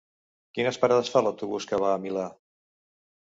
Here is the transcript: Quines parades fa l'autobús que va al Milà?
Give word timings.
Quines 0.59 0.79
parades 0.85 1.11
fa 1.15 1.21
l'autobús 1.25 1.69
que 1.73 1.79
va 1.83 1.91
al 1.97 2.01
Milà? 2.07 2.27